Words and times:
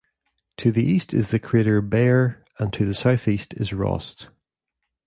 To 0.57 0.71
the 0.71 0.83
east 0.83 1.13
is 1.13 1.27
the 1.27 1.37
crater 1.37 1.79
Bayer 1.79 2.43
and 2.57 2.73
to 2.73 2.85
the 2.87 2.95
southeast 2.95 3.53
is 3.57 3.71
Rost. 3.71 4.29